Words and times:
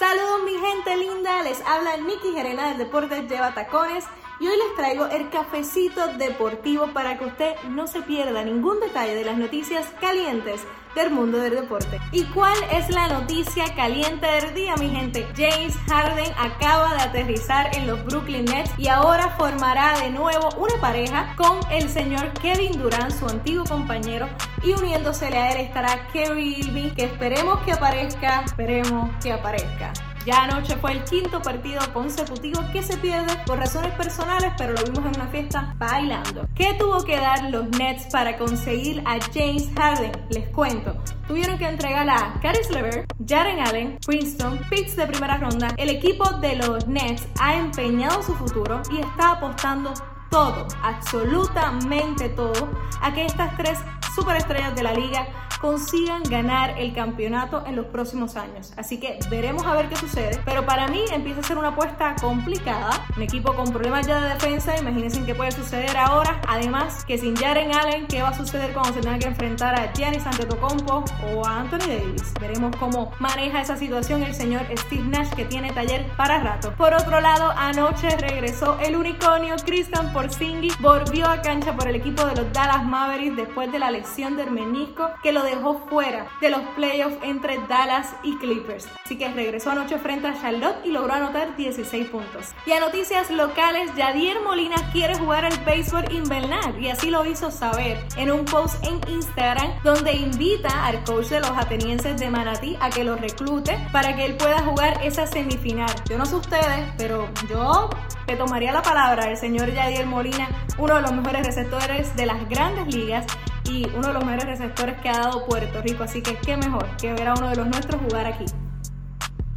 Saludos 0.00 0.44
mi 0.46 0.52
gente 0.52 0.96
linda, 0.96 1.42
les 1.42 1.60
habla 1.66 1.98
Nikki 1.98 2.32
Gerena 2.32 2.68
del 2.68 2.78
Deportes 2.78 3.28
Lleva 3.28 3.52
Tacones 3.52 4.06
y 4.40 4.46
hoy 4.46 4.56
les 4.56 4.74
traigo 4.74 5.04
el 5.04 5.28
cafecito 5.28 6.08
deportivo 6.16 6.86
para 6.94 7.18
que 7.18 7.26
usted 7.26 7.52
no 7.68 7.86
se 7.86 8.00
pierda 8.00 8.42
ningún 8.42 8.80
detalle 8.80 9.14
de 9.14 9.26
las 9.26 9.36
noticias 9.36 9.86
calientes 10.00 10.62
del 10.94 11.10
mundo 11.10 11.36
del 11.36 11.54
deporte. 11.54 12.00
¿Y 12.12 12.24
cuál 12.24 12.56
es 12.72 12.88
la 12.88 13.08
noticia 13.08 13.74
caliente 13.74 14.26
del 14.26 14.54
día, 14.54 14.74
mi 14.76 14.88
gente? 14.88 15.28
James 15.36 15.76
Harden 15.86 16.32
acaba 16.38 16.94
de 16.94 17.02
aterrizar 17.02 17.76
en 17.76 17.86
los 17.86 18.02
Brooklyn 18.06 18.46
Nets 18.46 18.72
y 18.78 18.88
ahora 18.88 19.36
formará 19.36 20.00
de 20.00 20.08
nuevo 20.08 20.48
una 20.56 20.80
pareja 20.80 21.34
con 21.36 21.60
el 21.70 21.90
señor 21.90 22.32
Kevin 22.40 22.80
Durant, 22.80 23.12
su 23.12 23.26
antiguo 23.26 23.64
compañero, 23.64 24.30
y 24.62 24.72
uniéndosele 24.72 25.38
a 25.38 25.52
él 25.52 25.60
estará 25.66 26.08
Kerry 26.12 26.60
Irving, 26.60 26.90
que 26.90 27.04
esperemos 27.04 27.60
que 27.60 27.72
aparezca, 27.72 28.42
esperemos 28.44 29.10
que 29.22 29.32
aparezca. 29.32 29.92
Ya 30.26 30.42
anoche 30.42 30.76
fue 30.76 30.92
el 30.92 31.04
quinto 31.04 31.40
partido 31.40 31.80
consecutivo 31.94 32.62
que 32.72 32.82
se 32.82 32.98
pierde 32.98 33.34
por 33.46 33.58
razones 33.58 33.92
personales, 33.94 34.52
pero 34.58 34.74
lo 34.74 34.82
vimos 34.84 34.98
en 34.98 35.20
una 35.20 35.30
fiesta 35.30 35.74
bailando. 35.78 36.46
¿Qué 36.54 36.74
tuvo 36.78 37.02
que 37.04 37.16
dar 37.16 37.44
los 37.44 37.68
Nets 37.70 38.06
para 38.12 38.36
conseguir 38.36 39.02
a 39.06 39.18
James 39.32 39.70
Harden? 39.76 40.12
Les 40.28 40.46
cuento. 40.50 40.94
Tuvieron 41.26 41.56
que 41.56 41.66
entregar 41.66 42.08
a 42.10 42.38
Caris 42.42 42.68
LeVert, 42.70 43.10
Jaren 43.26 43.60
Allen, 43.60 43.98
Princeton, 44.04 44.60
picks 44.68 44.94
de 44.94 45.06
primera 45.06 45.38
ronda. 45.38 45.68
El 45.78 45.88
equipo 45.88 46.28
de 46.32 46.56
los 46.56 46.86
Nets 46.86 47.26
ha 47.40 47.54
empeñado 47.54 48.22
su 48.22 48.34
futuro 48.34 48.82
y 48.92 49.00
está 49.00 49.32
apostando 49.32 49.94
todo, 50.30 50.66
absolutamente 50.82 52.28
todo, 52.28 52.68
a 53.00 53.12
que 53.12 53.24
estas 53.24 53.56
tres 53.56 53.78
superestrellas 54.14 54.74
de 54.74 54.82
la 54.82 54.92
liga 54.92 55.26
consigan 55.60 56.22
ganar 56.22 56.78
el 56.78 56.94
campeonato 56.94 57.64
en 57.66 57.76
los 57.76 57.86
próximos 57.86 58.36
años. 58.36 58.72
Así 58.76 58.98
que 58.98 59.18
veremos 59.28 59.66
a 59.66 59.74
ver 59.74 59.88
qué 59.88 59.96
sucede. 59.96 60.40
Pero 60.44 60.64
para 60.64 60.88
mí 60.88 61.04
empieza 61.12 61.40
a 61.40 61.42
ser 61.44 61.58
una 61.58 61.68
apuesta 61.68 62.16
complicada. 62.20 62.90
Un 63.16 63.22
equipo 63.22 63.54
con 63.54 63.70
problemas 63.70 64.06
ya 64.06 64.20
de 64.20 64.28
defensa. 64.30 64.76
Imagínense 64.78 65.22
qué 65.24 65.34
puede 65.34 65.52
suceder 65.52 65.96
ahora. 65.96 66.40
Además, 66.48 67.04
que 67.04 67.18
sin 67.18 67.36
Jaren 67.36 67.74
Allen, 67.74 68.06
¿qué 68.06 68.22
va 68.22 68.30
a 68.30 68.34
suceder 68.36 68.72
cuando 68.72 68.94
se 68.94 69.00
tenga 69.00 69.18
que 69.18 69.28
enfrentar 69.28 69.78
a 69.78 69.92
Giannis 69.92 70.26
Antetokounmpo 70.26 71.04
o 71.34 71.46
a 71.46 71.60
Anthony 71.60 71.86
Davis? 71.86 72.32
Veremos 72.40 72.74
cómo 72.76 73.12
maneja 73.18 73.60
esa 73.60 73.76
situación 73.76 74.22
el 74.22 74.34
señor 74.34 74.62
Steve 74.76 75.04
Nash, 75.04 75.30
que 75.30 75.44
tiene 75.44 75.72
taller 75.72 76.06
para 76.16 76.40
rato. 76.40 76.72
Por 76.76 76.94
otro 76.94 77.20
lado, 77.20 77.52
anoche 77.56 78.08
regresó 78.16 78.78
el 78.80 78.96
unicornio 78.96 79.56
Christian 79.64 80.12
Porzingis. 80.12 80.80
Volvió 80.80 81.28
a 81.28 81.42
cancha 81.42 81.76
por 81.76 81.88
el 81.88 81.96
equipo 81.96 82.24
de 82.24 82.36
los 82.36 82.52
Dallas 82.52 82.84
Mavericks 82.84 83.36
después 83.36 83.70
de 83.70 83.78
la 83.78 83.90
lección 84.00 84.34
del 84.34 84.50
menisco 84.50 85.10
que 85.22 85.30
lo 85.30 85.42
dejó 85.42 85.78
fuera 85.90 86.26
de 86.40 86.48
los 86.48 86.62
playoffs 86.74 87.18
entre 87.22 87.58
Dallas 87.68 88.16
y 88.22 88.34
Clippers. 88.38 88.88
Así 89.04 89.18
que 89.18 89.28
regresó 89.28 89.72
anoche 89.72 89.98
frente 89.98 90.26
a 90.26 90.40
Charlotte 90.40 90.78
y 90.84 90.90
logró 90.90 91.12
anotar 91.12 91.54
16 91.54 92.08
puntos. 92.08 92.46
Y 92.64 92.72
a 92.72 92.80
noticias 92.80 93.30
locales, 93.30 93.94
Yadier 93.96 94.40
Molina 94.40 94.76
quiere 94.90 95.18
jugar 95.18 95.44
al 95.44 95.56
béisbol 95.66 96.10
invernal 96.12 96.82
y 96.82 96.88
así 96.88 97.10
lo 97.10 97.26
hizo 97.26 97.50
saber 97.50 98.02
en 98.16 98.32
un 98.32 98.46
post 98.46 98.82
en 98.86 99.00
Instagram 99.12 99.70
donde 99.84 100.14
invita 100.14 100.86
al 100.86 101.04
coach 101.04 101.26
de 101.26 101.40
los 101.40 101.50
atenienses 101.50 102.18
de 102.18 102.30
Manatí 102.30 102.78
a 102.80 102.88
que 102.88 103.04
lo 103.04 103.16
reclute 103.16 103.76
para 103.92 104.16
que 104.16 104.24
él 104.24 104.36
pueda 104.38 104.60
jugar 104.60 104.98
esa 105.04 105.26
semifinal. 105.26 105.92
Yo 106.08 106.16
no 106.16 106.24
sé 106.24 106.36
ustedes, 106.36 106.88
pero 106.96 107.28
yo 107.50 107.90
te 108.24 108.36
tomaría 108.36 108.72
la 108.72 108.80
palabra 108.80 109.28
el 109.30 109.36
señor 109.36 109.70
Yadier 109.74 110.06
Molina, 110.06 110.48
uno 110.78 110.94
de 110.94 111.02
los 111.02 111.12
mejores 111.12 111.44
receptores 111.44 112.16
de 112.16 112.24
las 112.24 112.48
grandes 112.48 112.94
ligas 112.94 113.26
y 113.70 113.86
uno 113.96 114.08
de 114.08 114.14
los 114.14 114.24
mejores 114.24 114.46
receptores 114.46 115.00
que 115.00 115.08
ha 115.08 115.18
dado 115.18 115.46
Puerto 115.46 115.80
Rico. 115.80 116.02
Así 116.02 116.22
que 116.22 116.36
qué 116.36 116.56
mejor 116.56 116.86
que 116.96 117.12
ver 117.12 117.28
a 117.28 117.34
uno 117.34 117.48
de 117.48 117.56
los 117.56 117.66
nuestros 117.66 118.00
jugar 118.02 118.26
aquí. 118.26 118.44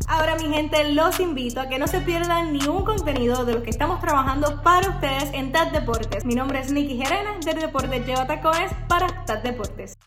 Ahora 0.07 0.35
mi 0.35 0.53
gente, 0.53 0.93
los 0.93 1.19
invito 1.19 1.61
a 1.61 1.67
que 1.67 1.79
no 1.79 1.87
se 1.87 2.01
pierdan 2.01 2.53
ni 2.53 2.65
un 2.67 2.83
contenido 2.83 3.45
de 3.45 3.53
lo 3.53 3.63
que 3.63 3.69
estamos 3.69 3.99
trabajando 3.99 4.61
para 4.61 4.89
ustedes 4.89 5.31
en 5.33 5.51
TAD 5.51 5.71
Deportes. 5.71 6.25
Mi 6.25 6.35
nombre 6.35 6.59
es 6.59 6.71
Nicky 6.71 6.97
Gerena 6.97 7.37
del 7.43 7.59
Deportes 7.59 8.05
Lleva 8.05 8.27
Tacones 8.27 8.71
para 8.87 9.25
TAD 9.25 9.43
Deportes. 9.43 9.97